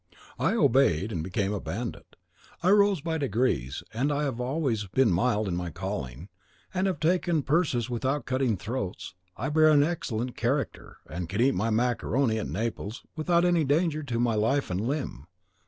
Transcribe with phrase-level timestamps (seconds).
[0.39, 2.15] "I obeyed, and became a bandit.
[2.63, 6.27] I rose by degrees; and as I have always been mild in my calling,
[6.73, 11.53] and have taken purses without cutting throats, I bear an excellent character, and can eat
[11.53, 15.27] my macaroni at Naples without any danger to life and limb.